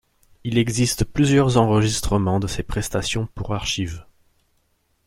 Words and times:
Il 0.43 0.57
existe 0.57 1.05
plusieurs 1.05 1.57
enregistrements 1.57 2.39
de 2.39 2.47
ses 2.47 2.63
prestations 2.63 3.27
pour 3.35 3.53
Archiv. 3.53 4.07